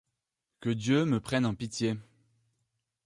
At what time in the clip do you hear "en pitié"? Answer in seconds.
1.45-1.93